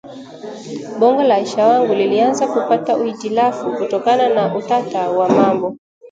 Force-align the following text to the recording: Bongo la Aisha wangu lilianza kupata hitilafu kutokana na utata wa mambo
Bongo 0.99 1.23
la 1.23 1.35
Aisha 1.35 1.67
wangu 1.67 1.93
lilianza 1.93 2.47
kupata 2.47 3.03
hitilafu 3.05 3.71
kutokana 3.71 4.29
na 4.29 4.55
utata 4.55 5.09
wa 5.09 5.29
mambo 5.29 5.77